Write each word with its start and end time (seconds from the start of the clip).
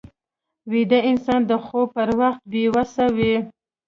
ویده 0.71 0.99
انسان 1.11 1.41
د 1.49 1.51
خوب 1.65 1.87
پر 1.95 2.09
وخت 2.21 2.41
بې 2.51 2.63
وسه 2.75 3.05
وي 3.17 3.35